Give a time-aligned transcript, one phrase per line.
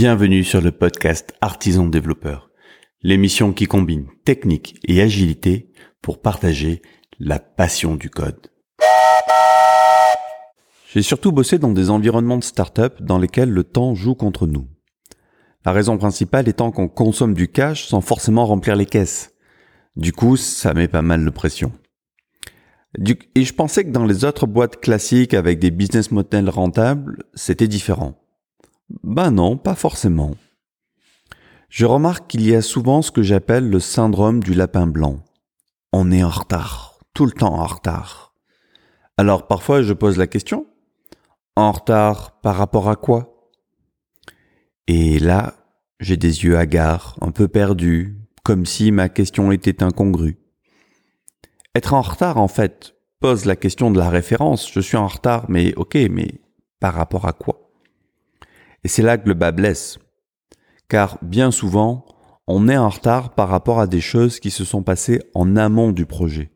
[0.00, 2.52] Bienvenue sur le podcast Artisan Développeur,
[3.02, 6.82] l'émission qui combine technique et agilité pour partager
[7.18, 8.46] la passion du code.
[10.92, 14.68] J'ai surtout bossé dans des environnements de start-up dans lesquels le temps joue contre nous.
[15.64, 19.34] La raison principale étant qu'on consomme du cash sans forcément remplir les caisses.
[19.96, 21.72] Du coup, ça met pas mal de pression.
[23.34, 27.66] et je pensais que dans les autres boîtes classiques avec des business models rentables, c'était
[27.66, 28.27] différent.
[29.04, 30.34] Ben non, pas forcément.
[31.68, 35.22] Je remarque qu'il y a souvent ce que j'appelle le syndrome du lapin blanc.
[35.92, 38.34] On est en retard, tout le temps en retard.
[39.18, 40.66] Alors parfois je pose la question,
[41.56, 43.50] en retard par rapport à quoi?
[44.86, 45.54] Et là,
[46.00, 50.38] j'ai des yeux hagards, un peu perdus, comme si ma question était incongrue.
[51.74, 54.72] Être en retard, en fait, pose la question de la référence.
[54.72, 56.40] Je suis en retard, mais ok, mais
[56.80, 57.67] par rapport à quoi?
[58.84, 59.98] Et c'est là que le bas blesse.
[60.88, 62.06] Car bien souvent,
[62.46, 65.92] on est en retard par rapport à des choses qui se sont passées en amont
[65.92, 66.50] du projet.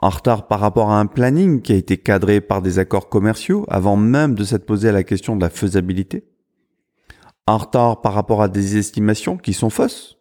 [0.00, 3.64] En retard par rapport à un planning qui a été cadré par des accords commerciaux
[3.68, 6.28] avant même de s'être posé la question de la faisabilité.
[7.46, 10.18] En retard par rapport à des estimations qui sont fausses,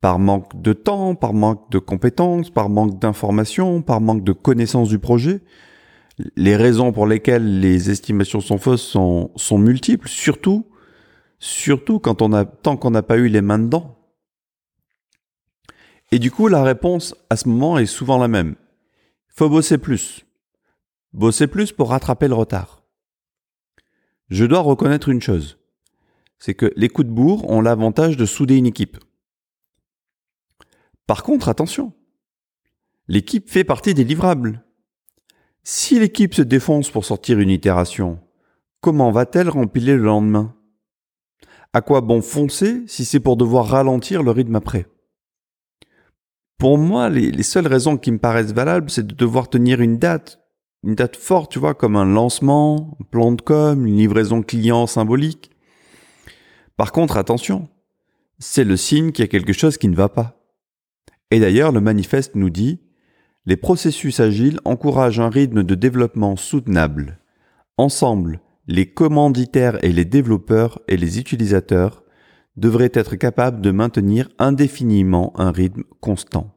[0.00, 4.90] par manque de temps, par manque de compétences, par manque d'informations, par manque de connaissances
[4.90, 5.40] du projet,
[6.18, 10.66] les raisons pour lesquelles les estimations sont fausses sont, multiples, surtout,
[11.38, 13.98] surtout quand on a, tant qu'on n'a pas eu les mains dedans.
[16.12, 18.56] Et du coup, la réponse à ce moment est souvent la même.
[19.28, 20.24] Faut bosser plus.
[21.12, 22.82] Bosser plus pour rattraper le retard.
[24.28, 25.58] Je dois reconnaître une chose.
[26.38, 28.98] C'est que les coups de bourre ont l'avantage de souder une équipe.
[31.06, 31.92] Par contre, attention.
[33.08, 34.65] L'équipe fait partie des livrables.
[35.68, 38.20] Si l'équipe se défonce pour sortir une itération,
[38.80, 40.54] comment va-t-elle rempiler le lendemain?
[41.72, 44.86] À quoi bon foncer si c'est pour devoir ralentir le rythme après?
[46.56, 50.38] Pour moi, les, seules raisons qui me paraissent valables, c'est de devoir tenir une date,
[50.84, 54.86] une date forte, tu vois, comme un lancement, un plan de com, une livraison client
[54.86, 55.50] symbolique.
[56.76, 57.68] Par contre, attention,
[58.38, 60.40] c'est le signe qu'il y a quelque chose qui ne va pas.
[61.32, 62.85] Et d'ailleurs, le manifeste nous dit
[63.46, 67.20] les processus agiles encouragent un rythme de développement soutenable.
[67.78, 72.02] Ensemble, les commanditaires et les développeurs et les utilisateurs
[72.56, 76.56] devraient être capables de maintenir indéfiniment un rythme constant.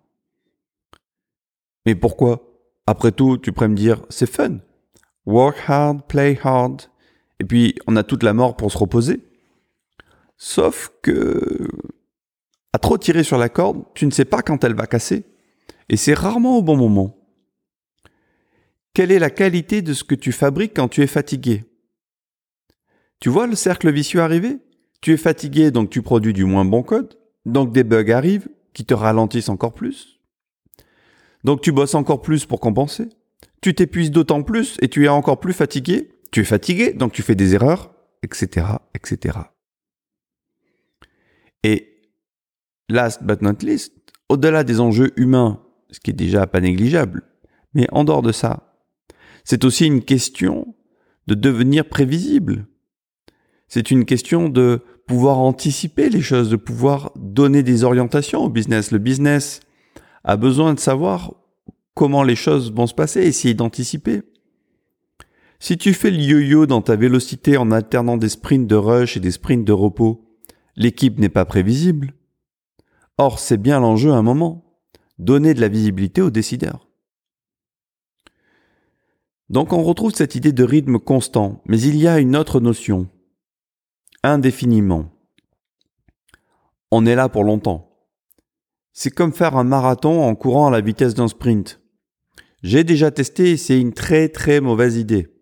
[1.85, 2.41] Mais pourquoi?
[2.87, 4.57] Après tout, tu pourrais me dire, c'est fun.
[5.25, 6.83] Work hard, play hard.
[7.39, 9.21] Et puis, on a toute la mort pour se reposer.
[10.37, 11.67] Sauf que,
[12.73, 15.25] à trop tirer sur la corde, tu ne sais pas quand elle va casser.
[15.89, 17.17] Et c'est rarement au bon moment.
[18.93, 21.65] Quelle est la qualité de ce que tu fabriques quand tu es fatigué?
[23.19, 24.57] Tu vois le cercle vicieux arriver?
[25.01, 28.85] Tu es fatigué, donc tu produis du moins bon code, donc des bugs arrivent qui
[28.85, 30.19] te ralentissent encore plus.
[31.43, 33.09] Donc tu bosses encore plus pour compenser.
[33.61, 36.11] Tu t'épuises d'autant plus et tu es encore plus fatigué.
[36.31, 39.39] Tu es fatigué, donc tu fais des erreurs, etc., etc.
[41.63, 42.11] Et
[42.87, 43.93] last but not least,
[44.27, 45.61] au-delà des enjeux humains
[45.91, 47.23] ce qui est déjà pas négligeable.
[47.73, 48.75] Mais en dehors de ça,
[49.43, 50.75] c'est aussi une question
[51.27, 52.67] de devenir prévisible.
[53.67, 58.91] C'est une question de pouvoir anticiper les choses, de pouvoir donner des orientations au business.
[58.91, 59.61] Le business
[60.23, 61.33] a besoin de savoir
[61.93, 64.21] comment les choses vont se passer, essayer d'anticiper.
[65.59, 69.19] Si tu fais le yo-yo dans ta vélocité en alternant des sprints de rush et
[69.19, 70.25] des sprints de repos,
[70.75, 72.13] l'équipe n'est pas prévisible.
[73.17, 74.68] Or, c'est bien l'enjeu à un moment
[75.19, 76.87] donner de la visibilité aux décideurs.
[79.49, 83.07] Donc on retrouve cette idée de rythme constant, mais il y a une autre notion,
[84.23, 85.11] indéfiniment.
[86.91, 87.89] On est là pour longtemps.
[88.93, 91.81] C'est comme faire un marathon en courant à la vitesse d'un sprint.
[92.63, 95.33] J'ai déjà testé et c'est une très très mauvaise idée.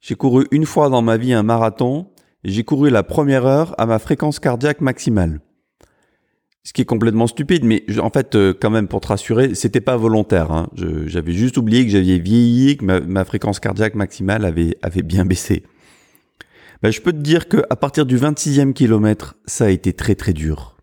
[0.00, 2.10] J'ai couru une fois dans ma vie un marathon
[2.44, 5.40] et j'ai couru la première heure à ma fréquence cardiaque maximale.
[6.62, 9.80] Ce qui est complètement stupide, mais en fait, euh, quand même, pour te rassurer, c'était
[9.80, 10.52] pas volontaire.
[10.52, 10.68] Hein.
[11.06, 15.62] J'avais juste oublié que j'avais vieilli, que ma, fréquence cardiaque maximale avait, avait bien baissé.
[16.82, 20.14] Ben, je peux te dire que à partir du 26e kilomètre, ça a été très
[20.14, 20.76] très dur.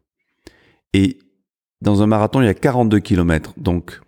[0.94, 1.20] Et
[1.82, 4.02] dans un marathon, il y a 42 kilomètres, donc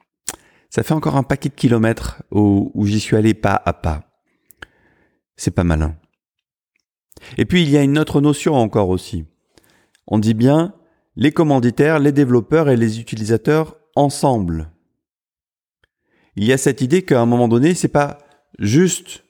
[0.72, 4.04] ça fait encore un paquet de kilomètres où, où j'y suis allé pas à pas.
[5.36, 5.96] C'est pas malin.
[7.38, 9.26] Et puis il y a une autre notion encore aussi.
[10.08, 10.74] On dit bien
[11.20, 14.72] les commanditaires, les développeurs et les utilisateurs ensemble.
[16.38, 18.20] Il y a cette idée qu'à un moment donné, c'est pas
[18.58, 19.26] juste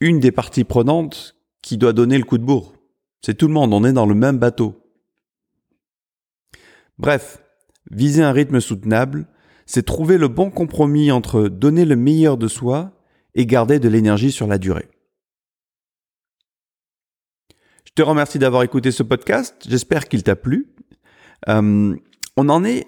[0.00, 2.74] une des parties prenantes qui doit donner le coup de bourre.
[3.24, 4.82] C'est tout le monde, on est dans le même bateau.
[6.98, 7.40] Bref,
[7.92, 9.28] viser un rythme soutenable,
[9.66, 13.00] c'est trouver le bon compromis entre donner le meilleur de soi
[13.36, 14.88] et garder de l'énergie sur la durée.
[17.84, 20.74] Je te remercie d'avoir écouté ce podcast, j'espère qu'il t'a plu.
[21.48, 21.94] Euh,
[22.36, 22.86] on en est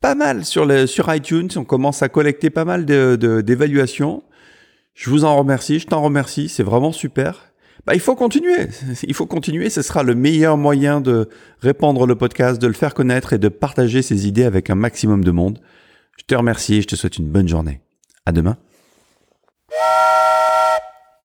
[0.00, 4.16] pas mal sur, sur iTunes, on commence à collecter pas mal d'évaluations.
[4.16, 4.22] De,
[4.94, 7.52] je vous en remercie, je t'en remercie, c'est vraiment super.
[7.86, 8.68] Bah, il faut continuer,
[9.02, 11.28] il faut continuer, ce sera le meilleur moyen de
[11.60, 15.24] répandre le podcast, de le faire connaître et de partager ses idées avec un maximum
[15.24, 15.60] de monde.
[16.18, 17.80] Je te remercie et je te souhaite une bonne journée.
[18.26, 18.56] À demain.